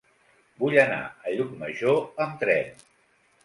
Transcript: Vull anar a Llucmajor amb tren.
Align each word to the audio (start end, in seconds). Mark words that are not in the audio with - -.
Vull 0.63 0.77
anar 0.83 0.97
a 1.03 1.35
Llucmajor 1.35 2.27
amb 2.27 2.43
tren. 2.45 2.85